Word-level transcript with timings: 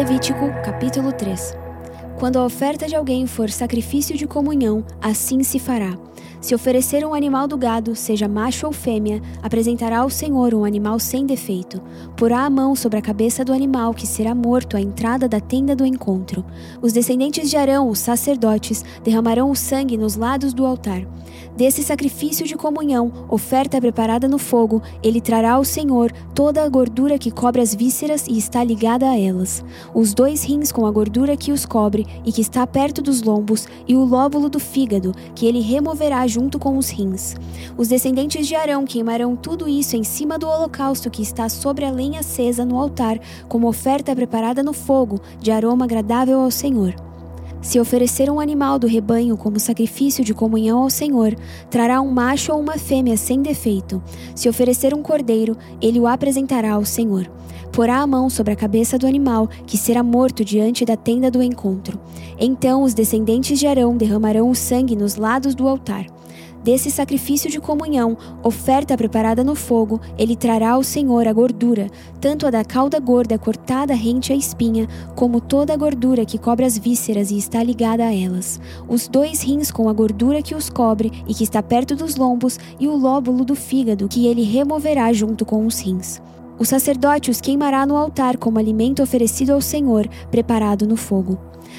Levítico, 0.00 0.50
capítulo 0.64 1.12
3. 1.12 1.54
Quando 2.18 2.38
a 2.38 2.44
oferta 2.46 2.86
de 2.86 2.96
alguém 2.96 3.26
for 3.26 3.50
sacrifício 3.50 4.16
de 4.16 4.26
comunhão, 4.26 4.82
assim 4.98 5.42
se 5.42 5.58
fará. 5.58 5.94
Se 6.40 6.54
oferecer 6.54 7.06
um 7.06 7.12
animal 7.12 7.46
do 7.46 7.58
gado, 7.58 7.94
seja 7.94 8.26
macho 8.26 8.66
ou 8.66 8.72
fêmea, 8.72 9.20
apresentará 9.42 9.98
ao 9.98 10.08
Senhor 10.08 10.54
um 10.54 10.64
animal 10.64 10.98
sem 10.98 11.26
defeito. 11.26 11.82
Porá 12.16 12.40
a 12.40 12.50
mão 12.50 12.74
sobre 12.74 12.98
a 12.98 13.02
cabeça 13.02 13.44
do 13.44 13.52
animal, 13.52 13.92
que 13.92 14.06
será 14.06 14.34
morto 14.34 14.74
à 14.74 14.80
entrada 14.80 15.28
da 15.28 15.38
tenda 15.38 15.76
do 15.76 15.84
encontro. 15.84 16.42
Os 16.80 16.94
descendentes 16.94 17.50
de 17.50 17.58
Arão, 17.58 17.90
os 17.90 17.98
sacerdotes, 17.98 18.82
derramarão 19.04 19.50
o 19.50 19.56
sangue 19.56 19.98
nos 19.98 20.16
lados 20.16 20.54
do 20.54 20.64
altar. 20.64 21.06
Desse 21.56 21.82
sacrifício 21.82 22.46
de 22.46 22.56
comunhão, 22.56 23.12
oferta 23.28 23.80
preparada 23.80 24.26
no 24.26 24.38
fogo, 24.38 24.80
ele 25.02 25.20
trará 25.20 25.52
ao 25.52 25.64
Senhor 25.64 26.10
toda 26.34 26.64
a 26.64 26.68
gordura 26.68 27.18
que 27.18 27.30
cobre 27.30 27.60
as 27.60 27.74
vísceras 27.74 28.26
e 28.26 28.38
está 28.38 28.64
ligada 28.64 29.08
a 29.08 29.18
elas, 29.18 29.64
os 29.94 30.14
dois 30.14 30.42
rins 30.42 30.72
com 30.72 30.86
a 30.86 30.90
gordura 30.90 31.36
que 31.36 31.52
os 31.52 31.66
cobre 31.66 32.06
e 32.24 32.32
que 32.32 32.40
está 32.40 32.66
perto 32.66 33.02
dos 33.02 33.22
lombos, 33.22 33.68
e 33.86 33.94
o 33.94 34.04
lóbulo 34.04 34.48
do 34.48 34.58
fígado, 34.58 35.12
que 35.34 35.44
ele 35.46 35.60
removerá 35.60 36.26
junto 36.30 36.58
com 36.58 36.78
os 36.78 36.88
rins. 36.88 37.34
Os 37.76 37.88
descendentes 37.88 38.46
de 38.46 38.54
Arão 38.54 38.86
queimarão 38.86 39.36
tudo 39.36 39.68
isso 39.68 39.96
em 39.96 40.02
cima 40.02 40.38
do 40.38 40.48
holocausto 40.48 41.10
que 41.10 41.20
está 41.20 41.48
sobre 41.50 41.84
a 41.84 41.90
lenha 41.90 42.20
acesa 42.20 42.64
no 42.64 42.78
altar, 42.78 43.20
como 43.48 43.68
oferta 43.68 44.16
preparada 44.16 44.62
no 44.62 44.72
fogo, 44.72 45.20
de 45.38 45.50
aroma 45.50 45.84
agradável 45.84 46.40
ao 46.40 46.50
Senhor. 46.50 46.94
Se 47.62 47.78
oferecer 47.78 48.30
um 48.30 48.40
animal 48.40 48.78
do 48.78 48.86
rebanho 48.86 49.36
como 49.36 49.60
sacrifício 49.60 50.24
de 50.24 50.32
comunhão 50.32 50.78
ao 50.82 50.88
Senhor, 50.88 51.36
trará 51.68 52.00
um 52.00 52.10
macho 52.10 52.52
ou 52.52 52.60
uma 52.60 52.78
fêmea 52.78 53.18
sem 53.18 53.42
defeito. 53.42 54.02
Se 54.34 54.48
oferecer 54.48 54.94
um 54.94 55.02
cordeiro, 55.02 55.56
ele 55.80 56.00
o 56.00 56.06
apresentará 56.06 56.72
ao 56.72 56.86
Senhor. 56.86 57.30
Porá 57.70 57.98
a 57.98 58.06
mão 58.06 58.30
sobre 58.30 58.54
a 58.54 58.56
cabeça 58.56 58.98
do 58.98 59.06
animal, 59.06 59.46
que 59.66 59.76
será 59.76 60.02
morto 60.02 60.42
diante 60.42 60.86
da 60.86 60.96
tenda 60.96 61.30
do 61.30 61.42
encontro. 61.42 62.00
Então 62.38 62.82
os 62.82 62.94
descendentes 62.94 63.58
de 63.58 63.66
Arão 63.66 63.94
derramarão 63.96 64.48
o 64.48 64.54
sangue 64.54 64.96
nos 64.96 65.16
lados 65.16 65.54
do 65.54 65.68
altar. 65.68 66.06
Desse 66.62 66.90
sacrifício 66.90 67.50
de 67.50 67.58
comunhão, 67.58 68.18
oferta 68.42 68.94
preparada 68.94 69.42
no 69.42 69.54
fogo, 69.54 69.98
ele 70.18 70.36
trará 70.36 70.72
ao 70.72 70.82
Senhor 70.82 71.26
a 71.26 71.32
gordura, 71.32 71.88
tanto 72.20 72.46
a 72.46 72.50
da 72.50 72.62
cauda 72.62 73.00
gorda 73.00 73.38
cortada 73.38 73.94
rente 73.94 74.30
à 74.30 74.36
espinha, 74.36 74.86
como 75.14 75.40
toda 75.40 75.72
a 75.72 75.76
gordura 75.76 76.26
que 76.26 76.38
cobre 76.38 76.66
as 76.66 76.76
vísceras 76.76 77.30
e 77.30 77.38
está 77.38 77.62
ligada 77.62 78.04
a 78.04 78.14
elas, 78.14 78.60
os 78.86 79.08
dois 79.08 79.40
rins 79.40 79.70
com 79.70 79.88
a 79.88 79.92
gordura 79.92 80.42
que 80.42 80.54
os 80.54 80.68
cobre 80.68 81.10
e 81.26 81.32
que 81.32 81.44
está 81.44 81.62
perto 81.62 81.96
dos 81.96 82.16
lombos, 82.16 82.58
e 82.78 82.86
o 82.86 82.94
lóbulo 82.94 83.42
do 83.42 83.54
fígado 83.54 84.06
que 84.06 84.26
ele 84.26 84.42
removerá 84.42 85.10
junto 85.14 85.46
com 85.46 85.64
os 85.66 85.80
rins. 85.80 86.20
O 86.58 86.64
sacerdote 86.66 87.30
os 87.30 87.40
queimará 87.40 87.86
no 87.86 87.96
altar 87.96 88.36
como 88.36 88.58
alimento 88.58 89.02
oferecido 89.02 89.54
ao 89.54 89.62
Senhor, 89.62 90.06
preparado 90.30 90.86
no 90.86 90.94
fogo. 90.94 91.38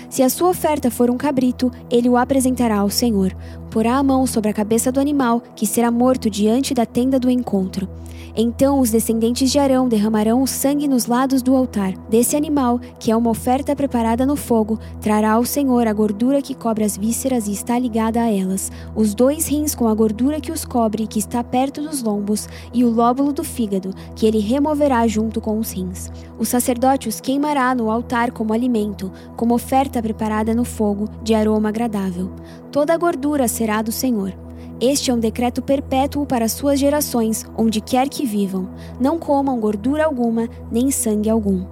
Se 0.09 0.23
a 0.23 0.29
sua 0.29 0.49
oferta 0.49 0.91
for 0.91 1.09
um 1.09 1.17
cabrito, 1.17 1.71
ele 1.89 2.09
o 2.09 2.17
apresentará 2.17 2.79
ao 2.79 2.89
Senhor. 2.89 3.35
Porá 3.69 3.95
a 3.95 4.03
mão 4.03 4.27
sobre 4.27 4.49
a 4.49 4.53
cabeça 4.53 4.91
do 4.91 4.99
animal, 4.99 5.41
que 5.55 5.65
será 5.65 5.89
morto 5.89 6.29
diante 6.29 6.73
da 6.73 6.85
tenda 6.85 7.19
do 7.19 7.29
encontro. 7.29 7.87
Então 8.35 8.79
os 8.79 8.91
descendentes 8.91 9.51
de 9.51 9.59
Arão 9.59 9.89
derramarão 9.89 10.41
o 10.41 10.47
sangue 10.47 10.87
nos 10.87 11.05
lados 11.05 11.41
do 11.41 11.55
altar. 11.55 11.93
Desse 12.09 12.35
animal, 12.35 12.79
que 12.99 13.11
é 13.11 13.15
uma 13.15 13.29
oferta 13.29 13.75
preparada 13.75 14.25
no 14.25 14.35
fogo, 14.35 14.79
trará 15.01 15.33
ao 15.33 15.45
Senhor 15.45 15.87
a 15.87 15.93
gordura 15.93 16.41
que 16.41 16.55
cobre 16.55 16.83
as 16.83 16.95
vísceras 16.95 17.47
e 17.47 17.51
está 17.51 17.77
ligada 17.77 18.21
a 18.21 18.31
elas, 18.31 18.71
os 18.95 19.13
dois 19.13 19.47
rins 19.47 19.75
com 19.75 19.87
a 19.87 19.93
gordura 19.93 20.39
que 20.39 20.51
os 20.51 20.63
cobre 20.63 21.07
que 21.07 21.19
está 21.19 21.43
perto 21.43 21.81
dos 21.81 22.01
lombos, 22.01 22.47
e 22.73 22.83
o 22.83 22.89
lóbulo 22.89 23.33
do 23.33 23.43
fígado, 23.43 23.93
que 24.15 24.25
ele 24.25 24.39
removerá 24.39 25.05
junto 25.07 25.41
com 25.41 25.59
os 25.59 25.71
rins. 25.71 26.09
O 26.39 26.45
sacerdote 26.45 27.09
os 27.09 27.19
queimará 27.19 27.75
no 27.75 27.91
altar 27.91 28.31
como 28.31 28.53
alimento, 28.53 29.11
como 29.35 29.53
oferta 29.53 29.80
preparada 29.89 30.53
no 30.53 30.63
fogo, 30.63 31.07
de 31.23 31.33
aroma 31.33 31.69
agradável. 31.69 32.31
Toda 32.71 32.93
a 32.93 32.97
gordura 32.97 33.47
será 33.47 33.81
do 33.81 33.91
Senhor. 33.91 34.33
Este 34.79 35.11
é 35.11 35.13
um 35.13 35.19
decreto 35.19 35.61
perpétuo 35.61 36.25
para 36.25 36.49
suas 36.49 36.79
gerações, 36.79 37.45
onde 37.55 37.79
quer 37.79 38.09
que 38.09 38.25
vivam. 38.25 38.69
Não 38.99 39.19
comam 39.19 39.59
gordura 39.59 40.05
alguma, 40.05 40.49
nem 40.71 40.89
sangue 40.89 41.29
algum. 41.29 41.65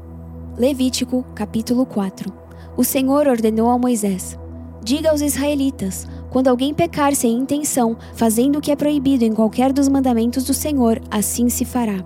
Levítico, 0.57 1.25
capítulo 1.33 1.85
4. 1.85 2.31
O 2.77 2.83
Senhor 2.83 3.27
ordenou 3.27 3.69
a 3.69 3.77
Moisés: 3.77 4.37
Diga 4.83 5.09
aos 5.09 5.21
israelitas: 5.21 6.07
quando 6.29 6.47
alguém 6.47 6.73
pecar 6.73 7.15
sem 7.15 7.35
intenção, 7.37 7.97
fazendo 8.13 8.59
o 8.59 8.61
que 8.61 8.71
é 8.71 8.75
proibido 8.75 9.25
em 9.25 9.33
qualquer 9.33 9.73
dos 9.73 9.87
mandamentos 9.87 10.43
do 10.43 10.53
Senhor, 10.53 11.01
assim 11.09 11.49
se 11.49 11.65
fará. 11.65 12.03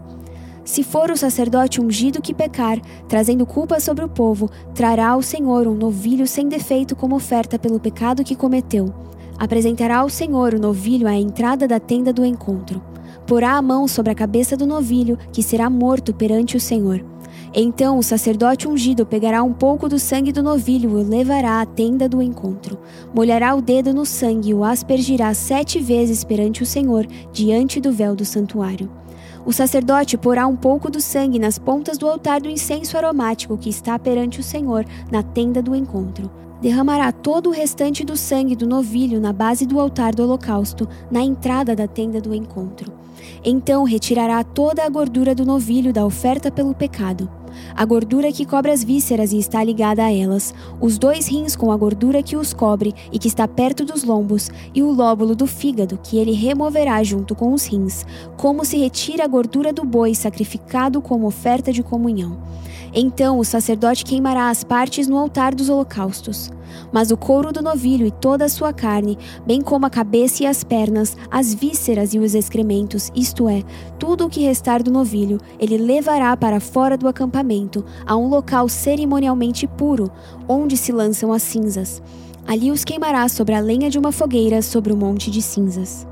Se 0.63 0.83
for 0.83 1.11
o 1.11 1.17
sacerdote 1.17 1.81
ungido 1.81 2.21
que 2.21 2.33
pecar, 2.33 2.79
trazendo 3.07 3.45
culpa 3.45 3.79
sobre 3.79 4.03
o 4.05 4.09
povo, 4.09 4.49
trará 4.73 5.09
ao 5.09 5.21
Senhor 5.21 5.67
um 5.67 5.75
novilho 5.75 6.25
sem 6.25 6.47
defeito 6.47 6.95
como 6.95 7.15
oferta 7.15 7.59
pelo 7.59 7.79
pecado 7.79 8.23
que 8.23 8.35
cometeu 8.35 8.93
apresentará 9.37 9.97
ao 9.97 10.09
Senhor 10.09 10.53
o 10.53 10.59
novilho 10.59 11.07
à 11.07 11.15
entrada 11.15 11.67
da 11.67 11.79
tenda 11.79 12.13
do 12.13 12.25
encontro. 12.25 12.81
Porá 13.27 13.53
a 13.53 13.61
mão 13.61 13.87
sobre 13.87 14.11
a 14.11 14.15
cabeça 14.15 14.55
do 14.55 14.65
novilho, 14.65 15.17
que 15.31 15.41
será 15.41 15.69
morto 15.69 16.13
perante 16.13 16.57
o 16.57 16.59
Senhor. 16.59 17.03
Então 17.53 17.97
o 17.97 18.03
sacerdote 18.03 18.67
ungido 18.67 19.05
pegará 19.05 19.43
um 19.43 19.53
pouco 19.53 19.87
do 19.87 19.99
sangue 19.99 20.31
do 20.31 20.41
novilho 20.41 20.91
e 20.91 21.03
o 21.03 21.07
levará 21.07 21.61
à 21.61 21.65
tenda 21.65 22.09
do 22.09 22.21
encontro. 22.21 22.79
Molhará 23.13 23.53
o 23.55 23.61
dedo 23.61 23.93
no 23.93 24.05
sangue 24.05 24.49
e 24.49 24.53
o 24.53 24.63
aspergirá 24.63 25.33
sete 25.33 25.79
vezes 25.79 26.23
perante 26.23 26.63
o 26.63 26.65
Senhor, 26.65 27.05
diante 27.31 27.79
do 27.79 27.91
véu 27.91 28.15
do 28.15 28.25
santuário. 28.25 28.89
O 29.45 29.51
sacerdote 29.51 30.17
porá 30.17 30.47
um 30.47 30.55
pouco 30.55 30.89
do 30.89 31.01
sangue 31.01 31.37
nas 31.37 31.59
pontas 31.59 31.97
do 31.97 32.07
altar 32.07 32.41
do 32.41 32.49
incenso 32.49 32.97
aromático 32.97 33.57
que 33.57 33.69
está 33.69 33.99
perante 33.99 34.39
o 34.39 34.43
Senhor, 34.43 34.85
na 35.11 35.21
tenda 35.21 35.61
do 35.61 35.75
encontro 35.75 36.31
derramará 36.63 37.11
todo 37.11 37.49
o 37.49 37.51
restante 37.51 38.05
do 38.05 38.15
sangue 38.15 38.55
do 38.55 38.65
novilho 38.65 39.19
na 39.19 39.33
base 39.33 39.65
do 39.65 39.77
altar 39.77 40.15
do 40.15 40.23
holocausto, 40.23 40.87
na 41.11 41.21
entrada 41.21 41.75
da 41.75 41.89
tenda 41.89 42.21
do 42.21 42.33
encontro. 42.33 42.89
Então 43.43 43.83
retirará 43.83 44.43
toda 44.43 44.83
a 44.83 44.89
gordura 44.89 45.35
do 45.35 45.45
novilho 45.45 45.93
da 45.93 46.05
oferta 46.05 46.51
pelo 46.51 46.73
pecado, 46.73 47.29
a 47.75 47.85
gordura 47.85 48.31
que 48.31 48.45
cobre 48.45 48.71
as 48.71 48.83
vísceras 48.83 49.31
e 49.31 49.37
está 49.37 49.63
ligada 49.63 50.03
a 50.03 50.11
elas, 50.11 50.53
os 50.81 50.97
dois 50.97 51.27
rins 51.27 51.55
com 51.55 51.71
a 51.71 51.77
gordura 51.77 52.23
que 52.23 52.35
os 52.35 52.53
cobre 52.53 52.93
e 53.11 53.19
que 53.19 53.27
está 53.27 53.47
perto 53.47 53.85
dos 53.85 54.03
lombos, 54.03 54.49
e 54.73 54.81
o 54.81 54.91
lóbulo 54.91 55.35
do 55.35 55.47
fígado 55.47 55.99
que 56.01 56.17
ele 56.17 56.31
removerá 56.31 57.03
junto 57.03 57.35
com 57.35 57.53
os 57.53 57.65
rins, 57.65 58.05
como 58.37 58.65
se 58.65 58.77
retira 58.77 59.23
a 59.23 59.27
gordura 59.27 59.71
do 59.71 59.83
boi 59.83 60.15
sacrificado 60.15 61.01
como 61.01 61.27
oferta 61.27 61.71
de 61.71 61.83
comunhão. 61.83 62.37
Então 62.93 63.39
o 63.39 63.43
sacerdote 63.43 64.05
queimará 64.05 64.49
as 64.49 64.63
partes 64.63 65.07
no 65.07 65.17
altar 65.17 65.55
dos 65.55 65.69
holocaustos. 65.69 66.51
Mas 66.91 67.11
o 67.11 67.17
couro 67.17 67.51
do 67.51 67.61
novilho 67.61 68.05
e 68.05 68.11
toda 68.11 68.45
a 68.45 68.49
sua 68.49 68.73
carne, 68.73 69.17
bem 69.45 69.61
como 69.61 69.85
a 69.85 69.89
cabeça 69.89 70.43
e 70.43 70.45
as 70.45 70.63
pernas, 70.63 71.17
as 71.29 71.53
vísceras 71.53 72.13
e 72.13 72.19
os 72.19 72.35
excrementos, 72.35 73.11
isto 73.15 73.49
é, 73.49 73.63
tudo 73.99 74.25
o 74.25 74.29
que 74.29 74.41
restar 74.41 74.81
do 74.81 74.91
novilho, 74.91 75.39
ele 75.59 75.77
levará 75.77 76.35
para 76.37 76.59
fora 76.59 76.97
do 76.97 77.07
acampamento, 77.07 77.83
a 78.05 78.15
um 78.15 78.27
local 78.27 78.69
cerimonialmente 78.69 79.67
puro, 79.67 80.11
onde 80.47 80.77
se 80.77 80.91
lançam 80.91 81.33
as 81.33 81.43
cinzas. 81.43 82.01
Ali 82.45 82.71
os 82.71 82.83
queimará 82.83 83.27
sobre 83.29 83.55
a 83.55 83.59
lenha 83.59 83.89
de 83.89 83.97
uma 83.97 84.11
fogueira 84.11 84.61
sobre 84.61 84.91
o 84.91 84.97
monte 84.97 85.31
de 85.31 85.41
cinzas. 85.41 86.05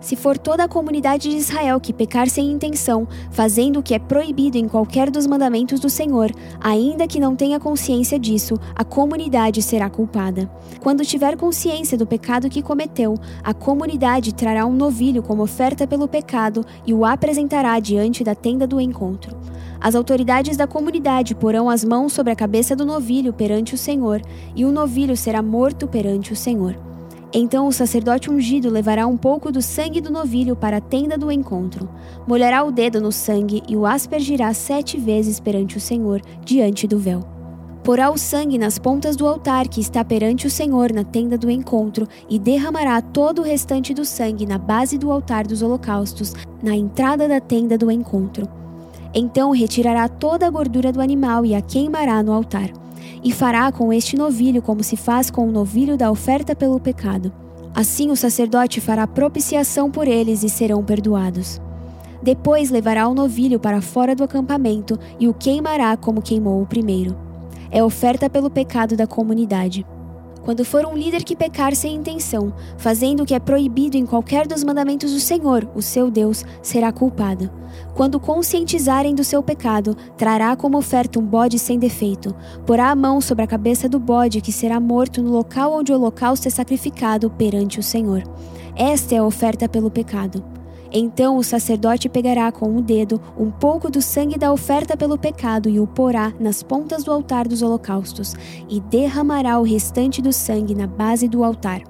Se 0.00 0.16
for 0.16 0.38
toda 0.38 0.64
a 0.64 0.68
comunidade 0.68 1.28
de 1.28 1.36
Israel 1.36 1.78
que 1.78 1.92
pecar 1.92 2.28
sem 2.28 2.50
intenção, 2.50 3.06
fazendo 3.30 3.80
o 3.80 3.82
que 3.82 3.94
é 3.94 3.98
proibido 3.98 4.56
em 4.56 4.66
qualquer 4.66 5.10
dos 5.10 5.26
mandamentos 5.26 5.78
do 5.78 5.90
Senhor, 5.90 6.30
ainda 6.58 7.06
que 7.06 7.20
não 7.20 7.36
tenha 7.36 7.60
consciência 7.60 8.18
disso, 8.18 8.58
a 8.74 8.82
comunidade 8.82 9.60
será 9.60 9.90
culpada. 9.90 10.50
Quando 10.80 11.04
tiver 11.04 11.36
consciência 11.36 11.98
do 11.98 12.06
pecado 12.06 12.48
que 12.48 12.62
cometeu, 12.62 13.14
a 13.44 13.52
comunidade 13.52 14.34
trará 14.34 14.64
um 14.64 14.72
novilho 14.72 15.22
como 15.22 15.42
oferta 15.42 15.86
pelo 15.86 16.08
pecado 16.08 16.64
e 16.86 16.94
o 16.94 17.04
apresentará 17.04 17.78
diante 17.78 18.24
da 18.24 18.34
tenda 18.34 18.66
do 18.66 18.80
encontro. 18.80 19.36
As 19.78 19.94
autoridades 19.94 20.56
da 20.56 20.66
comunidade 20.66 21.34
porão 21.34 21.68
as 21.68 21.84
mãos 21.84 22.14
sobre 22.14 22.32
a 22.32 22.36
cabeça 22.36 22.74
do 22.74 22.86
novilho 22.86 23.34
perante 23.34 23.74
o 23.74 23.78
Senhor, 23.78 24.22
e 24.56 24.64
o 24.64 24.72
novilho 24.72 25.16
será 25.16 25.42
morto 25.42 25.86
perante 25.86 26.32
o 26.32 26.36
Senhor. 26.36 26.89
Então 27.32 27.68
o 27.68 27.72
sacerdote 27.72 28.28
ungido 28.28 28.68
levará 28.68 29.06
um 29.06 29.16
pouco 29.16 29.52
do 29.52 29.62
sangue 29.62 30.00
do 30.00 30.10
novilho 30.10 30.56
para 30.56 30.78
a 30.78 30.80
tenda 30.80 31.16
do 31.16 31.30
encontro, 31.30 31.88
molhará 32.26 32.64
o 32.64 32.72
dedo 32.72 33.00
no 33.00 33.12
sangue 33.12 33.62
e 33.68 33.76
o 33.76 33.86
aspergirá 33.86 34.52
sete 34.52 34.98
vezes 34.98 35.38
perante 35.38 35.76
o 35.76 35.80
Senhor, 35.80 36.20
diante 36.44 36.88
do 36.88 36.98
véu. 36.98 37.20
Porá 37.84 38.10
o 38.10 38.18
sangue 38.18 38.58
nas 38.58 38.78
pontas 38.78 39.14
do 39.14 39.26
altar 39.26 39.68
que 39.68 39.80
está 39.80 40.04
perante 40.04 40.46
o 40.46 40.50
Senhor 40.50 40.92
na 40.92 41.04
tenda 41.04 41.38
do 41.38 41.48
encontro 41.48 42.06
e 42.28 42.38
derramará 42.38 43.00
todo 43.00 43.40
o 43.40 43.44
restante 43.44 43.94
do 43.94 44.04
sangue 44.04 44.44
na 44.44 44.58
base 44.58 44.98
do 44.98 45.10
altar 45.10 45.46
dos 45.46 45.62
holocaustos, 45.62 46.34
na 46.62 46.74
entrada 46.74 47.28
da 47.28 47.40
tenda 47.40 47.78
do 47.78 47.90
encontro. 47.90 48.48
Então 49.14 49.52
retirará 49.52 50.08
toda 50.08 50.46
a 50.46 50.50
gordura 50.50 50.92
do 50.92 51.00
animal 51.00 51.46
e 51.46 51.54
a 51.54 51.62
queimará 51.62 52.22
no 52.22 52.32
altar 52.32 52.70
e 53.22 53.32
fará 53.32 53.70
com 53.70 53.92
este 53.92 54.16
novilho 54.16 54.62
como 54.62 54.82
se 54.82 54.96
faz 54.96 55.30
com 55.30 55.48
o 55.48 55.52
novilho 55.52 55.96
da 55.96 56.10
oferta 56.10 56.54
pelo 56.54 56.80
pecado. 56.80 57.32
Assim 57.74 58.10
o 58.10 58.16
sacerdote 58.16 58.80
fará 58.80 59.06
propiciação 59.06 59.90
por 59.90 60.08
eles 60.08 60.42
e 60.42 60.48
serão 60.48 60.82
perdoados. 60.82 61.60
Depois 62.22 62.70
levará 62.70 63.08
o 63.08 63.14
novilho 63.14 63.58
para 63.58 63.80
fora 63.80 64.14
do 64.14 64.24
acampamento 64.24 64.98
e 65.18 65.26
o 65.28 65.34
queimará 65.34 65.96
como 65.96 66.20
queimou 66.20 66.60
o 66.60 66.66
primeiro. 66.66 67.16
é 67.70 67.82
oferta 67.84 68.28
pelo 68.28 68.50
pecado 68.50 68.96
da 68.96 69.06
comunidade. 69.06 69.86
Quando 70.44 70.64
for 70.64 70.86
um 70.86 70.96
líder 70.96 71.22
que 71.22 71.36
pecar 71.36 71.74
sem 71.74 71.94
intenção, 71.94 72.52
fazendo 72.78 73.22
o 73.22 73.26
que 73.26 73.34
é 73.34 73.38
proibido 73.38 73.96
em 73.96 74.06
qualquer 74.06 74.46
dos 74.46 74.64
mandamentos 74.64 75.12
do 75.12 75.20
Senhor, 75.20 75.68
o 75.74 75.82
seu 75.82 76.10
Deus, 76.10 76.44
será 76.62 76.90
culpado. 76.90 77.50
Quando 77.94 78.18
conscientizarem 78.18 79.14
do 79.14 79.22
seu 79.22 79.42
pecado, 79.42 79.96
trará 80.16 80.56
como 80.56 80.78
oferta 80.78 81.18
um 81.18 81.24
bode 81.24 81.58
sem 81.58 81.78
defeito. 81.78 82.34
Porá 82.66 82.90
a 82.90 82.96
mão 82.96 83.20
sobre 83.20 83.44
a 83.44 83.46
cabeça 83.46 83.88
do 83.88 83.98
bode, 83.98 84.40
que 84.40 84.52
será 84.52 84.80
morto 84.80 85.22
no 85.22 85.30
local 85.30 85.72
onde 85.72 85.92
o 85.92 85.94
holocausto 85.94 86.48
é 86.48 86.50
sacrificado 86.50 87.30
perante 87.30 87.78
o 87.78 87.82
Senhor. 87.82 88.22
Esta 88.74 89.14
é 89.14 89.18
a 89.18 89.24
oferta 89.24 89.68
pelo 89.68 89.90
pecado. 89.90 90.59
Então 90.92 91.36
o 91.36 91.44
sacerdote 91.44 92.08
pegará 92.08 92.50
com 92.50 92.76
o 92.76 92.82
dedo 92.82 93.20
um 93.38 93.50
pouco 93.50 93.88
do 93.88 94.02
sangue 94.02 94.36
da 94.36 94.52
oferta 94.52 94.96
pelo 94.96 95.16
pecado 95.16 95.68
e 95.68 95.78
o 95.78 95.86
porá 95.86 96.32
nas 96.40 96.62
pontas 96.62 97.04
do 97.04 97.12
altar 97.12 97.46
dos 97.46 97.62
holocaustos, 97.62 98.34
e 98.68 98.80
derramará 98.80 99.58
o 99.58 99.62
restante 99.62 100.20
do 100.20 100.32
sangue 100.32 100.74
na 100.74 100.86
base 100.86 101.28
do 101.28 101.44
altar. 101.44 101.82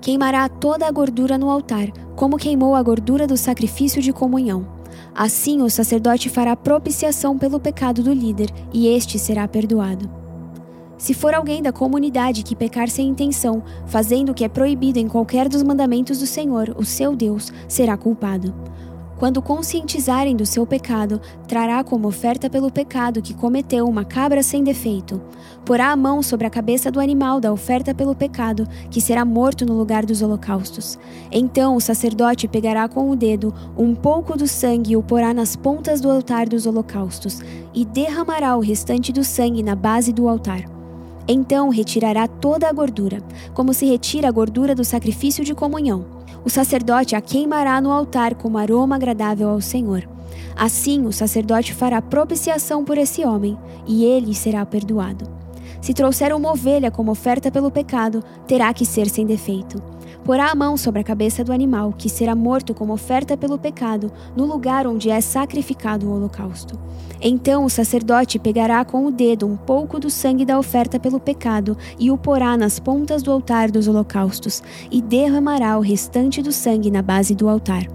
Queimará 0.00 0.48
toda 0.48 0.86
a 0.86 0.90
gordura 0.90 1.38
no 1.38 1.50
altar, 1.50 1.90
como 2.16 2.36
queimou 2.36 2.74
a 2.74 2.82
gordura 2.82 3.26
do 3.26 3.36
sacrifício 3.36 4.02
de 4.02 4.12
comunhão. 4.12 4.66
Assim 5.14 5.62
o 5.62 5.70
sacerdote 5.70 6.28
fará 6.28 6.56
propiciação 6.56 7.38
pelo 7.38 7.60
pecado 7.60 8.02
do 8.02 8.12
líder, 8.12 8.50
e 8.72 8.88
este 8.88 9.18
será 9.18 9.46
perdoado. 9.46 10.27
Se 10.98 11.14
for 11.14 11.32
alguém 11.32 11.62
da 11.62 11.72
comunidade 11.72 12.42
que 12.42 12.56
pecar 12.56 12.90
sem 12.90 13.08
intenção, 13.08 13.62
fazendo 13.86 14.32
o 14.32 14.34
que 14.34 14.44
é 14.44 14.48
proibido 14.48 14.98
em 14.98 15.06
qualquer 15.06 15.48
dos 15.48 15.62
mandamentos 15.62 16.18
do 16.18 16.26
Senhor, 16.26 16.74
o 16.76 16.84
seu 16.84 17.14
Deus, 17.14 17.52
será 17.68 17.96
culpado. 17.96 18.52
Quando 19.16 19.42
conscientizarem 19.42 20.36
do 20.36 20.46
seu 20.46 20.64
pecado, 20.64 21.20
trará 21.48 21.82
como 21.82 22.06
oferta 22.06 22.48
pelo 22.48 22.70
pecado 22.70 23.20
que 23.20 23.34
cometeu 23.34 23.86
uma 23.86 24.04
cabra 24.04 24.44
sem 24.44 24.62
defeito. 24.62 25.20
Porá 25.64 25.90
a 25.90 25.96
mão 25.96 26.22
sobre 26.22 26.46
a 26.46 26.50
cabeça 26.50 26.90
do 26.90 27.00
animal 27.00 27.40
da 27.40 27.52
oferta 27.52 27.92
pelo 27.92 28.14
pecado, 28.14 28.66
que 28.90 29.00
será 29.00 29.24
morto 29.24 29.66
no 29.66 29.74
lugar 29.74 30.06
dos 30.06 30.22
holocaustos. 30.22 30.98
Então 31.32 31.74
o 31.74 31.80
sacerdote 31.80 32.46
pegará 32.46 32.88
com 32.88 33.10
o 33.10 33.16
dedo 33.16 33.52
um 33.76 33.92
pouco 33.92 34.36
do 34.36 34.46
sangue 34.46 34.92
e 34.92 34.96
o 34.96 35.02
porá 35.02 35.34
nas 35.34 35.56
pontas 35.56 36.00
do 36.00 36.10
altar 36.10 36.48
dos 36.48 36.64
holocaustos, 36.64 37.40
e 37.74 37.84
derramará 37.84 38.56
o 38.56 38.60
restante 38.60 39.12
do 39.12 39.24
sangue 39.24 39.64
na 39.64 39.74
base 39.74 40.12
do 40.12 40.28
altar. 40.28 40.77
Então 41.28 41.68
retirará 41.68 42.26
toda 42.26 42.66
a 42.66 42.72
gordura, 42.72 43.22
como 43.52 43.74
se 43.74 43.84
retira 43.84 44.28
a 44.28 44.32
gordura 44.32 44.74
do 44.74 44.82
sacrifício 44.82 45.44
de 45.44 45.54
comunhão. 45.54 46.06
O 46.42 46.48
sacerdote 46.48 47.14
a 47.14 47.20
queimará 47.20 47.78
no 47.82 47.92
altar 47.92 48.34
como 48.34 48.56
aroma 48.56 48.96
agradável 48.96 49.50
ao 49.50 49.60
Senhor. 49.60 50.08
Assim, 50.56 51.04
o 51.04 51.12
sacerdote 51.12 51.74
fará 51.74 52.00
propiciação 52.00 52.82
por 52.82 52.96
esse 52.96 53.24
homem, 53.24 53.58
e 53.86 54.04
ele 54.04 54.34
será 54.34 54.64
perdoado. 54.64 55.28
Se 55.82 55.92
trouxer 55.92 56.34
uma 56.34 56.50
ovelha 56.50 56.90
como 56.90 57.12
oferta 57.12 57.50
pelo 57.50 57.70
pecado, 57.70 58.24
terá 58.46 58.72
que 58.72 58.86
ser 58.86 59.08
sem 59.08 59.26
defeito. 59.26 59.82
Porá 60.28 60.50
a 60.50 60.54
mão 60.54 60.76
sobre 60.76 61.00
a 61.00 61.04
cabeça 61.04 61.42
do 61.42 61.54
animal, 61.54 61.90
que 61.96 62.06
será 62.06 62.34
morto 62.34 62.74
como 62.74 62.92
oferta 62.92 63.34
pelo 63.34 63.58
pecado, 63.58 64.12
no 64.36 64.44
lugar 64.44 64.86
onde 64.86 65.08
é 65.08 65.22
sacrificado 65.22 66.06
o 66.06 66.14
holocausto. 66.14 66.78
Então 67.18 67.64
o 67.64 67.70
sacerdote 67.70 68.38
pegará 68.38 68.84
com 68.84 69.06
o 69.06 69.10
dedo 69.10 69.46
um 69.46 69.56
pouco 69.56 69.98
do 69.98 70.10
sangue 70.10 70.44
da 70.44 70.58
oferta 70.58 71.00
pelo 71.00 71.18
pecado 71.18 71.78
e 71.98 72.10
o 72.10 72.18
porá 72.18 72.58
nas 72.58 72.78
pontas 72.78 73.22
do 73.22 73.32
altar 73.32 73.70
dos 73.70 73.88
holocaustos, 73.88 74.62
e 74.90 75.00
derramará 75.00 75.78
o 75.78 75.80
restante 75.80 76.42
do 76.42 76.52
sangue 76.52 76.90
na 76.90 77.00
base 77.00 77.34
do 77.34 77.48
altar. 77.48 77.86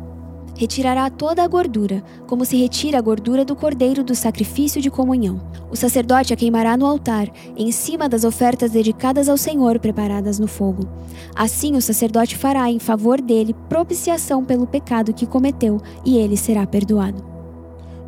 Retirará 0.56 1.10
toda 1.10 1.44
a 1.44 1.48
gordura, 1.48 2.04
como 2.28 2.46
se 2.46 2.56
retira 2.56 3.00
a 3.00 3.02
gordura 3.02 3.44
do 3.44 3.56
cordeiro 3.56 4.04
do 4.04 4.14
sacrifício 4.14 4.82
de 4.82 4.92
comunhão. 4.92 5.42
O 5.72 5.76
sacerdote 5.76 6.32
a 6.32 6.36
queimará 6.36 6.78
no 6.78 6.86
altar, 6.86 7.28
em 7.58 7.72
cima 7.72 8.08
das 8.08 8.24
ofertas 8.24 8.72
dedicadas 8.72 9.28
ao 9.28 9.38
Senhor 9.38 9.80
preparadas 9.80 10.38
no 10.38 10.48
fogo. 10.48 10.88
Assim 11.36 11.76
o 11.76 11.82
sacerdote 11.82 12.38
fará 12.38 12.70
em 12.70 12.78
favor 12.78 13.20
dele 13.20 13.56
propiciação 13.68 14.46
pelo 14.46 14.68
pecado 14.68 15.14
que 15.14 15.26
cometeu, 15.26 15.82
e 16.06 16.18
ele 16.18 16.38
será 16.38 16.68
perdoado. 16.68 17.24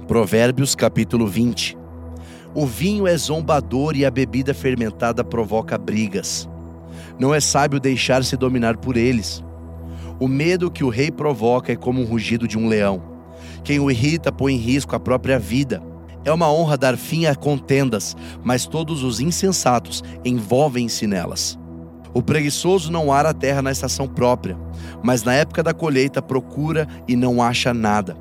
Provérbios 0.08 0.76
capítulo 0.76 1.26
20 1.26 1.76
O 2.54 2.68
vinho 2.68 3.08
é 3.08 3.18
zombador 3.18 3.96
e 3.96 4.06
a 4.06 4.12
bebida 4.12 4.54
fermentada 4.54 5.24
provoca 5.24 5.80
brigas. 5.80 6.48
Não 7.18 7.34
é 7.34 7.40
sábio 7.40 7.80
deixar-se 7.80 8.38
dominar 8.38 8.78
por 8.78 8.98
eles. 8.98 9.44
O 10.20 10.28
medo 10.28 10.72
que 10.72 10.84
o 10.84 10.90
rei 10.90 11.12
provoca 11.12 11.74
é 11.74 11.76
como 11.76 12.02
o 12.02 12.06
rugido 12.06 12.48
de 12.48 12.58
um 12.58 12.68
leão. 12.68 13.02
Quem 13.64 13.80
o 13.80 13.92
irrita 13.92 14.32
põe 14.32 14.54
em 14.54 14.58
risco 14.58 14.96
a 14.96 15.00
própria 15.00 15.38
vida. 15.38 15.84
É 16.24 16.32
uma 16.32 16.52
honra 16.52 16.78
dar 16.78 16.98
fim 16.98 17.26
a 17.26 17.36
contendas, 17.36 18.16
mas 18.44 18.66
todos 18.66 19.04
os 19.04 19.20
insensatos 19.20 20.04
envolvem-se 20.24 21.06
nelas. 21.06 21.60
O 22.14 22.22
preguiçoso 22.22 22.92
não 22.92 23.12
ara 23.12 23.32
a 23.32 23.34
terra 23.34 23.62
na 23.62 23.72
estação 23.72 24.08
própria, 24.08 24.58
mas 25.04 25.24
na 25.24 25.34
época 25.34 25.62
da 25.62 25.74
colheita 25.74 26.22
procura 26.22 26.88
e 27.08 27.16
não 27.16 27.44
acha 27.44 27.74
nada. 27.74 28.16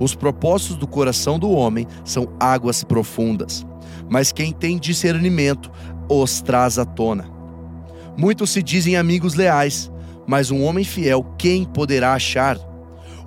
Os 0.00 0.16
propósitos 0.16 0.76
do 0.76 0.86
coração 0.86 1.38
do 1.38 1.50
homem 1.50 1.86
são 2.04 2.28
águas 2.40 2.82
profundas, 2.82 3.64
mas 4.10 4.32
quem 4.32 4.52
tem 4.52 4.78
discernimento 4.78 5.70
os 6.08 6.40
traz 6.40 6.76
à 6.76 6.84
tona. 6.84 7.30
Muitos 8.16 8.50
se 8.50 8.62
dizem 8.62 8.96
amigos 8.96 9.34
leais, 9.34 9.90
mas 10.26 10.50
um 10.50 10.62
homem 10.62 10.84
fiel 10.84 11.24
quem 11.38 11.64
poderá 11.64 12.14
achar? 12.14 12.58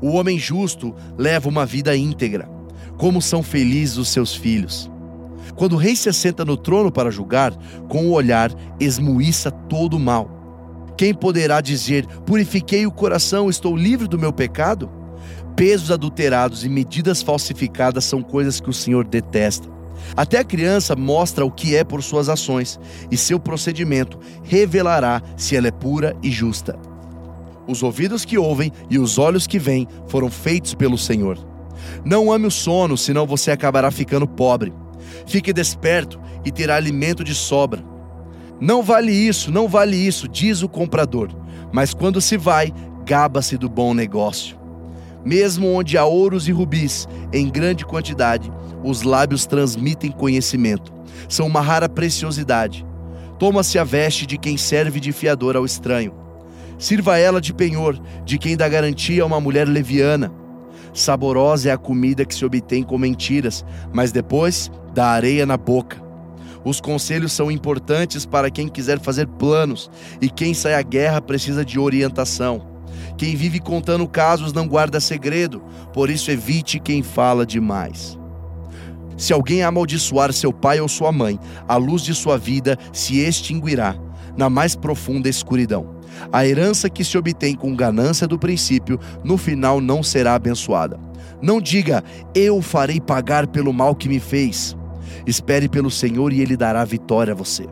O 0.01 0.11
homem 0.11 0.37
justo 0.37 0.95
leva 1.17 1.49
uma 1.49 1.65
vida 1.65 1.95
íntegra. 1.95 2.49
Como 2.97 3.21
são 3.21 3.41
felizes 3.41 3.97
os 3.97 4.09
seus 4.09 4.35
filhos. 4.35 4.89
Quando 5.55 5.73
o 5.73 5.77
rei 5.77 5.95
se 5.95 6.09
assenta 6.09 6.45
no 6.45 6.55
trono 6.55 6.91
para 6.91 7.11
julgar, 7.11 7.53
com 7.87 8.07
o 8.07 8.11
olhar 8.11 8.51
esmuiça 8.79 9.51
todo 9.51 9.95
o 9.95 9.99
mal. 9.99 10.29
Quem 10.97 11.13
poderá 11.13 11.61
dizer: 11.61 12.05
Purifiquei 12.25 12.85
o 12.85 12.91
coração, 12.91 13.49
estou 13.49 13.75
livre 13.75 14.07
do 14.07 14.19
meu 14.19 14.33
pecado? 14.33 14.89
Pesos 15.55 15.91
adulterados 15.91 16.63
e 16.63 16.69
medidas 16.69 17.21
falsificadas 17.21 18.05
são 18.05 18.21
coisas 18.21 18.59
que 18.59 18.69
o 18.69 18.73
Senhor 18.73 19.05
detesta. 19.05 19.69
Até 20.15 20.39
a 20.39 20.43
criança 20.43 20.95
mostra 20.95 21.45
o 21.45 21.51
que 21.51 21.75
é 21.75 21.83
por 21.83 22.01
suas 22.01 22.29
ações, 22.29 22.79
e 23.11 23.17
seu 23.17 23.39
procedimento 23.39 24.17
revelará 24.43 25.21
se 25.35 25.55
ela 25.55 25.67
é 25.67 25.71
pura 25.71 26.15
e 26.23 26.31
justa. 26.31 26.88
Os 27.69 27.83
ouvidos 27.83 28.25
que 28.25 28.35
ouvem 28.35 28.71
e 28.89 28.97
os 28.97 29.19
olhos 29.19 29.45
que 29.45 29.59
veem 29.59 29.87
foram 30.07 30.31
feitos 30.31 30.73
pelo 30.73 30.97
Senhor. 30.97 31.37
Não 32.03 32.31
ame 32.31 32.47
o 32.47 32.51
sono, 32.51 32.97
senão 32.97 33.27
você 33.27 33.51
acabará 33.51 33.91
ficando 33.91 34.27
pobre. 34.27 34.73
Fique 35.27 35.53
desperto 35.53 36.19
e 36.43 36.51
terá 36.51 36.75
alimento 36.75 37.23
de 37.23 37.35
sobra. 37.35 37.85
Não 38.59 38.81
vale 38.81 39.11
isso, 39.11 39.51
não 39.51 39.67
vale 39.67 39.95
isso, 39.95 40.27
diz 40.27 40.63
o 40.63 40.67
comprador. 40.67 41.29
Mas 41.71 41.93
quando 41.93 42.19
se 42.19 42.37
vai, 42.37 42.73
gaba-se 43.05 43.55
do 43.55 43.69
bom 43.69 43.93
negócio. 43.93 44.57
Mesmo 45.23 45.71
onde 45.71 45.95
há 45.95 46.03
ouros 46.03 46.47
e 46.47 46.51
rubis 46.51 47.07
em 47.31 47.47
grande 47.51 47.85
quantidade, 47.85 48.51
os 48.83 49.03
lábios 49.03 49.45
transmitem 49.45 50.09
conhecimento. 50.09 50.91
São 51.27 51.45
uma 51.45 51.61
rara 51.61 51.87
preciosidade. 51.87 52.83
Toma-se 53.37 53.77
a 53.77 53.83
veste 53.83 54.25
de 54.25 54.39
quem 54.39 54.57
serve 54.57 54.99
de 54.99 55.11
fiador 55.11 55.55
ao 55.55 55.65
estranho 55.65 56.28
Sirva 56.79 57.17
ela 57.17 57.41
de 57.41 57.53
penhor, 57.53 57.99
de 58.23 58.37
quem 58.37 58.55
dá 58.55 58.69
garantia 58.69 59.21
a 59.21 59.25
uma 59.25 59.41
mulher 59.41 59.67
leviana. 59.67 60.31
Saborosa 60.93 61.69
é 61.69 61.73
a 61.73 61.77
comida 61.77 62.23
que 62.23 62.33
se 62.33 62.45
obtém 62.45 62.83
com 62.83 62.97
mentiras, 62.97 63.65
mas 63.91 64.13
depois 64.13 64.71
dá 64.93 65.07
areia 65.07 65.45
na 65.45 65.57
boca. 65.57 66.01
Os 66.63 66.79
conselhos 66.79 67.33
são 67.33 67.51
importantes 67.51 68.25
para 68.25 68.49
quem 68.49 68.69
quiser 68.69 68.97
fazer 68.97 69.27
planos, 69.27 69.91
e 70.21 70.29
quem 70.29 70.53
sai 70.53 70.73
à 70.73 70.81
guerra 70.81 71.21
precisa 71.21 71.65
de 71.65 71.77
orientação. 71.77 72.65
Quem 73.17 73.35
vive 73.35 73.59
contando 73.59 74.07
casos 74.07 74.53
não 74.53 74.65
guarda 74.65 75.01
segredo, 75.01 75.61
por 75.93 76.09
isso 76.09 76.31
evite 76.31 76.79
quem 76.79 77.03
fala 77.03 77.45
demais. 77.45 78.17
Se 79.17 79.33
alguém 79.33 79.63
amaldiçoar 79.63 80.31
seu 80.31 80.53
pai 80.53 80.79
ou 80.79 80.87
sua 80.87 81.11
mãe, 81.11 81.37
a 81.67 81.75
luz 81.75 82.03
de 82.03 82.15
sua 82.15 82.37
vida 82.37 82.77
se 82.93 83.19
extinguirá 83.19 83.97
na 84.37 84.49
mais 84.49 84.77
profunda 84.77 85.27
escuridão. 85.27 85.98
A 86.31 86.45
herança 86.45 86.89
que 86.89 87.03
se 87.03 87.17
obtém 87.17 87.55
com 87.55 87.75
ganância 87.75 88.27
do 88.27 88.37
princípio, 88.37 88.99
no 89.23 89.37
final 89.37 89.81
não 89.81 90.03
será 90.03 90.35
abençoada. 90.35 90.99
Não 91.41 91.61
diga, 91.61 92.03
eu 92.35 92.61
farei 92.61 92.99
pagar 92.99 93.47
pelo 93.47 93.73
mal 93.73 93.95
que 93.95 94.09
me 94.09 94.19
fez. 94.19 94.75
Espere 95.25 95.69
pelo 95.69 95.89
Senhor 95.89 96.33
e 96.33 96.41
Ele 96.41 96.57
dará 96.57 96.83
vitória 96.83 97.33
a 97.33 97.35
você. 97.35 97.67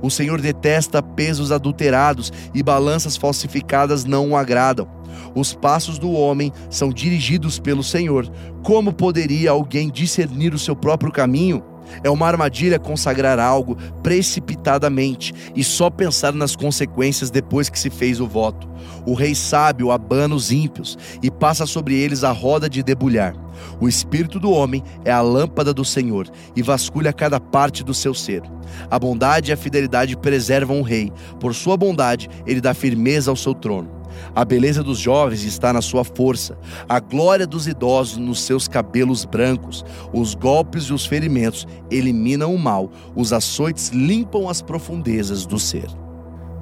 O 0.00 0.10
Senhor 0.10 0.40
detesta 0.40 1.02
pesos 1.02 1.52
adulterados 1.52 2.32
e 2.52 2.62
balanças 2.62 3.16
falsificadas 3.16 4.04
não 4.04 4.30
o 4.30 4.36
agradam. 4.36 4.88
Os 5.34 5.54
passos 5.54 5.98
do 5.98 6.10
homem 6.10 6.52
são 6.68 6.90
dirigidos 6.90 7.58
pelo 7.58 7.82
Senhor. 7.82 8.28
Como 8.62 8.92
poderia 8.92 9.50
alguém 9.50 9.90
discernir 9.90 10.54
o 10.54 10.58
seu 10.58 10.74
próprio 10.74 11.12
caminho? 11.12 11.62
É 12.02 12.10
uma 12.10 12.26
armadilha 12.26 12.78
consagrar 12.78 13.38
algo 13.38 13.76
precipitadamente 14.02 15.32
e 15.54 15.62
só 15.64 15.90
pensar 15.90 16.32
nas 16.32 16.56
consequências 16.56 17.30
depois 17.30 17.68
que 17.68 17.78
se 17.78 17.90
fez 17.90 18.20
o 18.20 18.26
voto. 18.26 18.68
O 19.06 19.14
rei 19.14 19.34
sábio 19.34 19.90
abana 19.90 20.34
os 20.34 20.50
ímpios 20.50 20.98
e 21.22 21.30
passa 21.30 21.66
sobre 21.66 21.94
eles 21.94 22.24
a 22.24 22.32
roda 22.32 22.68
de 22.68 22.82
debulhar. 22.82 23.34
O 23.80 23.88
espírito 23.88 24.38
do 24.38 24.50
homem 24.50 24.82
é 25.04 25.12
a 25.12 25.20
lâmpada 25.20 25.72
do 25.72 25.84
Senhor 25.84 26.28
e 26.54 26.62
vasculha 26.62 27.12
cada 27.12 27.38
parte 27.38 27.84
do 27.84 27.94
seu 27.94 28.14
ser. 28.14 28.42
A 28.90 28.98
bondade 28.98 29.50
e 29.50 29.52
a 29.52 29.56
fidelidade 29.56 30.16
preservam 30.16 30.80
o 30.80 30.84
rei, 30.84 31.12
por 31.38 31.54
sua 31.54 31.76
bondade 31.76 32.28
ele 32.46 32.60
dá 32.60 32.74
firmeza 32.74 33.30
ao 33.30 33.36
seu 33.36 33.54
trono. 33.54 34.01
A 34.34 34.44
beleza 34.44 34.82
dos 34.82 34.98
jovens 34.98 35.44
está 35.44 35.72
na 35.72 35.80
sua 35.80 36.04
força, 36.04 36.58
a 36.88 37.00
glória 37.00 37.46
dos 37.46 37.66
idosos 37.66 38.16
nos 38.16 38.40
seus 38.40 38.66
cabelos 38.68 39.24
brancos. 39.24 39.84
Os 40.12 40.34
golpes 40.34 40.84
e 40.84 40.92
os 40.92 41.06
ferimentos 41.06 41.66
eliminam 41.90 42.54
o 42.54 42.58
mal, 42.58 42.90
os 43.14 43.32
açoites 43.32 43.90
limpam 43.90 44.48
as 44.48 44.62
profundezas 44.62 45.46
do 45.46 45.58
ser. 45.58 45.86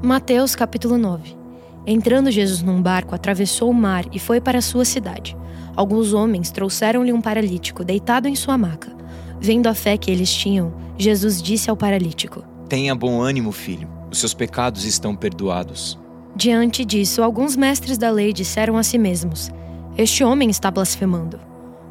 Mateus 0.02 0.56
capítulo 0.56 0.96
9 0.96 1.40
Entrando 1.86 2.30
Jesus 2.30 2.62
num 2.62 2.80
barco, 2.80 3.14
atravessou 3.14 3.70
o 3.70 3.74
mar 3.74 4.04
e 4.12 4.18
foi 4.18 4.40
para 4.40 4.58
a 4.58 4.62
sua 4.62 4.84
cidade. 4.84 5.36
Alguns 5.74 6.12
homens 6.12 6.50
trouxeram-lhe 6.50 7.12
um 7.12 7.20
paralítico 7.20 7.84
deitado 7.84 8.28
em 8.28 8.36
sua 8.36 8.58
maca. 8.58 8.94
Vendo 9.40 9.66
a 9.66 9.74
fé 9.74 9.96
que 9.96 10.10
eles 10.10 10.32
tinham, 10.32 10.74
Jesus 10.98 11.40
disse 11.40 11.70
ao 11.70 11.76
paralítico: 11.76 12.44
Tenha 12.68 12.94
bom 12.94 13.22
ânimo, 13.22 13.50
filho, 13.50 13.88
os 14.10 14.18
seus 14.18 14.34
pecados 14.34 14.84
estão 14.84 15.16
perdoados. 15.16 15.98
Diante 16.34 16.84
disso, 16.84 17.22
alguns 17.22 17.56
mestres 17.56 17.98
da 17.98 18.10
lei 18.10 18.32
disseram 18.32 18.76
a 18.76 18.82
si 18.82 18.98
mesmos: 18.98 19.50
Este 19.96 20.22
homem 20.24 20.48
está 20.48 20.70
blasfemando. 20.70 21.40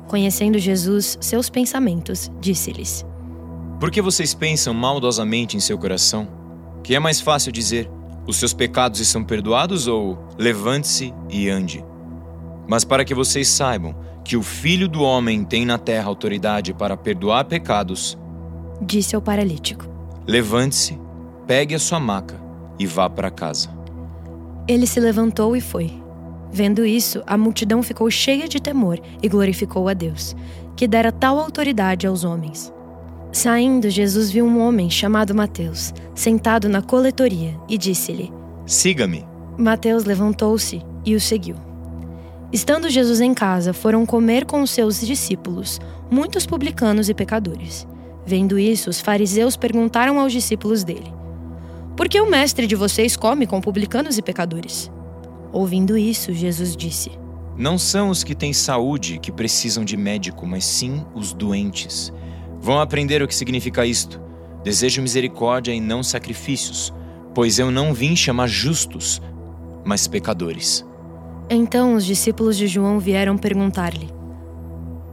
Conhecendo 0.08 0.58
Jesus, 0.58 1.18
seus 1.22 1.50
pensamentos, 1.50 2.32
disse-lhes: 2.40 3.06
Por 3.80 3.92
que 3.92 4.02
vocês 4.02 4.34
pensam 4.34 4.74
maldosamente 4.74 5.56
em 5.56 5.60
seu 5.60 5.78
coração? 5.78 6.28
Que 6.84 6.96
é 6.96 7.00
mais 7.00 7.20
fácil 7.22 7.52
dizer: 7.52 7.90
Os 8.26 8.38
seus 8.38 8.54
pecados 8.54 9.00
estão 9.00 9.24
perdoados 9.24 9.88
ou 9.88 10.18
levante-se 10.38 11.14
e 11.30 11.50
ande? 11.50 11.84
Mas 12.68 12.84
para 12.84 13.04
que 13.04 13.14
vocês 13.14 13.48
saibam 13.48 13.96
que 14.24 14.38
o 14.38 14.44
Filho 14.44 14.88
do 14.88 15.02
Homem 15.02 15.44
tem 15.44 15.66
na 15.66 15.78
terra 15.78 16.08
autoridade 16.08 16.74
para 16.74 16.96
perdoar 16.96 17.46
pecados, 17.46 18.18
disse 18.82 19.16
ao 19.16 19.22
paralítico: 19.22 19.86
Levante-se, 20.26 21.00
pegue 21.46 21.76
a 21.76 21.80
sua 21.80 22.00
maca 22.00 22.40
e 22.78 22.86
vá 22.86 23.10
para 23.10 23.30
casa. 23.30 23.79
Ele 24.70 24.86
se 24.86 25.00
levantou 25.00 25.56
e 25.56 25.62
foi. 25.62 25.92
Vendo 26.52 26.86
isso, 26.86 27.24
a 27.26 27.36
multidão 27.36 27.82
ficou 27.82 28.10
cheia 28.12 28.48
de 28.48 28.62
temor 28.62 29.00
e 29.20 29.28
glorificou 29.28 29.90
a 29.90 29.96
Deus, 29.96 30.36
que 30.76 30.88
dera 30.88 31.12
tal 31.12 31.40
autoridade 31.40 32.06
aos 32.06 32.24
homens. 32.24 32.72
Saindo, 33.32 33.90
Jesus 33.90 34.30
viu 34.30 34.46
um 34.46 34.60
homem 34.60 34.88
chamado 34.88 35.34
Mateus, 35.34 35.92
sentado 36.14 36.70
na 36.70 36.84
coletoria, 36.84 37.60
e 37.68 37.80
disse-lhe: 37.80 38.32
Siga-me. 38.64 39.26
Mateus 39.58 40.06
levantou-se 40.06 40.84
e 41.04 41.16
o 41.16 41.20
seguiu. 41.20 41.56
Estando 42.54 42.92
Jesus 42.92 43.22
em 43.22 43.34
casa, 43.34 43.74
foram 43.74 44.06
comer 44.06 44.46
com 44.46 44.62
os 44.62 44.70
seus 44.70 45.02
discípulos, 45.02 45.80
muitos 46.12 46.46
publicanos 46.46 47.10
e 47.10 47.14
pecadores. 47.16 47.88
Vendo 48.24 48.60
isso, 48.60 48.92
os 48.92 49.02
fariseus 49.02 49.58
perguntaram 49.58 50.20
aos 50.20 50.32
discípulos 50.32 50.84
dele: 50.84 51.12
por 52.00 52.08
que 52.08 52.22
o 52.22 52.32
mestre 52.32 52.66
de 52.66 52.78
vocês 52.78 53.18
come 53.18 53.46
com 53.46 53.60
publicanos 53.60 54.18
e 54.18 54.22
pecadores? 54.22 54.90
Ouvindo 55.52 55.98
isso, 55.98 56.32
Jesus 56.32 56.74
disse: 56.74 57.12
Não 57.58 57.78
são 57.78 58.08
os 58.08 58.24
que 58.24 58.34
têm 58.34 58.54
saúde 58.54 59.20
que 59.20 59.34
precisam 59.34 59.84
de 59.84 59.98
médico, 59.98 60.48
mas 60.48 60.64
sim 60.64 61.06
os 61.14 61.34
doentes. 61.34 62.14
Vão 62.62 62.80
aprender 62.80 63.22
o 63.22 63.28
que 63.28 63.36
significa 63.36 63.86
isto. 63.86 64.18
Desejo 64.64 65.02
misericórdia 65.02 65.74
e 65.74 65.82
não 65.82 66.02
sacrifícios, 66.02 66.94
pois 67.36 67.60
eu 67.60 67.70
não 67.70 67.94
vim 67.94 68.16
chamar 68.16 68.48
justos, 68.48 69.22
mas 69.84 70.08
pecadores. 70.08 70.86
Então 71.50 71.96
os 71.96 72.06
discípulos 72.06 72.56
de 72.56 72.66
João 72.66 72.98
vieram 72.98 73.38
perguntar-lhe: 73.38 74.10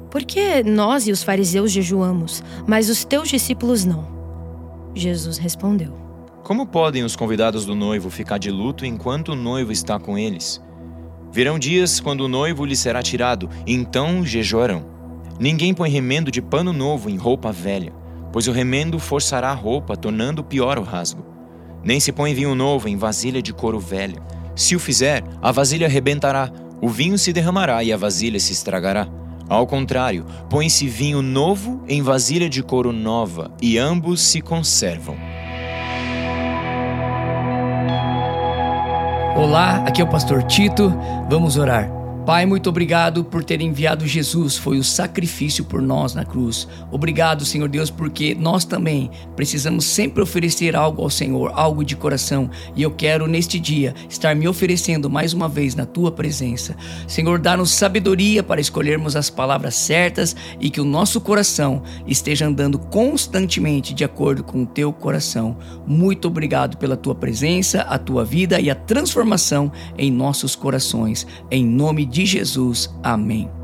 Por 0.08 0.22
que 0.22 0.62
nós 0.62 1.08
e 1.08 1.10
os 1.10 1.24
fariseus 1.24 1.72
jejuamos, 1.72 2.44
mas 2.64 2.88
os 2.88 3.04
teus 3.04 3.28
discípulos 3.28 3.84
não? 3.84 4.06
Jesus 4.94 5.36
respondeu: 5.36 6.05
como 6.46 6.64
podem 6.64 7.02
os 7.02 7.16
convidados 7.16 7.66
do 7.66 7.74
noivo 7.74 8.08
ficar 8.08 8.38
de 8.38 8.52
luto 8.52 8.86
enquanto 8.86 9.30
o 9.30 9.34
noivo 9.34 9.72
está 9.72 9.98
com 9.98 10.16
eles? 10.16 10.62
Virão 11.32 11.58
dias 11.58 11.98
quando 11.98 12.20
o 12.20 12.28
noivo 12.28 12.64
lhe 12.64 12.76
será 12.76 13.02
tirado, 13.02 13.50
então 13.66 14.24
jejuarão. 14.24 14.86
Ninguém 15.40 15.74
põe 15.74 15.90
remendo 15.90 16.30
de 16.30 16.40
pano 16.40 16.72
novo 16.72 17.10
em 17.10 17.16
roupa 17.16 17.50
velha, 17.50 17.92
pois 18.32 18.46
o 18.46 18.52
remendo 18.52 19.00
forçará 19.00 19.50
a 19.50 19.54
roupa, 19.54 19.96
tornando 19.96 20.44
pior 20.44 20.78
o 20.78 20.84
rasgo. 20.84 21.26
Nem 21.82 21.98
se 21.98 22.12
põe 22.12 22.32
vinho 22.32 22.54
novo 22.54 22.88
em 22.88 22.96
vasilha 22.96 23.42
de 23.42 23.52
couro 23.52 23.80
velha. 23.80 24.22
Se 24.54 24.76
o 24.76 24.78
fizer, 24.78 25.24
a 25.42 25.50
vasilha 25.50 25.88
arrebentará, 25.88 26.52
o 26.80 26.88
vinho 26.88 27.18
se 27.18 27.32
derramará 27.32 27.82
e 27.82 27.92
a 27.92 27.96
vasilha 27.96 28.38
se 28.38 28.52
estragará. 28.52 29.08
Ao 29.48 29.66
contrário, 29.66 30.24
põe-se 30.48 30.86
vinho 30.86 31.22
novo 31.22 31.82
em 31.88 32.02
vasilha 32.02 32.48
de 32.48 32.62
couro 32.62 32.92
nova, 32.92 33.50
e 33.60 33.76
ambos 33.78 34.20
se 34.20 34.40
conservam. 34.40 35.25
Olá, 39.36 39.84
aqui 39.86 40.00
é 40.00 40.04
o 40.04 40.08
pastor 40.08 40.42
Tito. 40.44 40.88
Vamos 41.28 41.58
orar. 41.58 41.95
Pai, 42.26 42.44
muito 42.44 42.68
obrigado 42.68 43.22
por 43.22 43.44
ter 43.44 43.60
enviado 43.60 44.04
Jesus, 44.04 44.56
foi 44.56 44.78
o 44.78 44.82
sacrifício 44.82 45.64
por 45.64 45.80
nós 45.80 46.12
na 46.12 46.24
cruz. 46.24 46.66
Obrigado, 46.90 47.44
Senhor 47.44 47.68
Deus, 47.68 47.88
porque 47.88 48.34
nós 48.34 48.64
também 48.64 49.12
precisamos 49.36 49.84
sempre 49.84 50.20
oferecer 50.20 50.74
algo 50.74 51.02
ao 51.02 51.08
Senhor, 51.08 51.52
algo 51.54 51.84
de 51.84 51.94
coração, 51.94 52.50
e 52.74 52.82
eu 52.82 52.90
quero 52.90 53.28
neste 53.28 53.60
dia 53.60 53.94
estar 54.08 54.34
me 54.34 54.48
oferecendo 54.48 55.08
mais 55.08 55.32
uma 55.32 55.48
vez 55.48 55.76
na 55.76 55.86
tua 55.86 56.10
presença. 56.10 56.76
Senhor, 57.06 57.38
dá-nos 57.38 57.70
sabedoria 57.70 58.42
para 58.42 58.60
escolhermos 58.60 59.14
as 59.14 59.30
palavras 59.30 59.76
certas 59.76 60.34
e 60.58 60.68
que 60.68 60.80
o 60.80 60.84
nosso 60.84 61.20
coração 61.20 61.84
esteja 62.08 62.44
andando 62.44 62.76
constantemente 62.76 63.94
de 63.94 64.02
acordo 64.02 64.42
com 64.42 64.64
o 64.64 64.66
teu 64.66 64.92
coração. 64.92 65.56
Muito 65.86 66.26
obrigado 66.26 66.76
pela 66.76 66.96
tua 66.96 67.14
presença, 67.14 67.82
a 67.82 67.96
tua 67.98 68.24
vida 68.24 68.58
e 68.58 68.68
a 68.68 68.74
transformação 68.74 69.70
em 69.96 70.10
nossos 70.10 70.56
corações. 70.56 71.24
Em 71.52 71.64
nome 71.64 72.04
de 72.04 72.15
de 72.16 72.24
Jesus. 72.24 72.88
Amém. 73.02 73.55